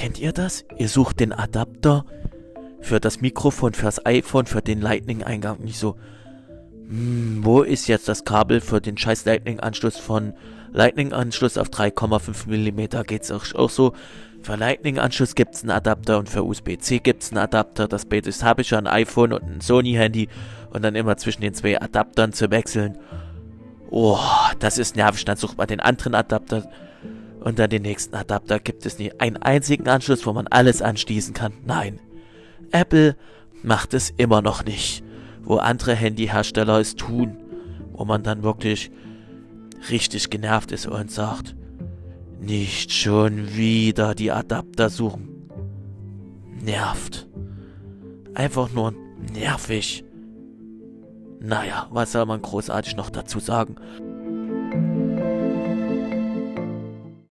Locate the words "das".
0.32-0.64, 3.00-3.20, 8.08-8.24, 17.86-18.06, 24.60-24.78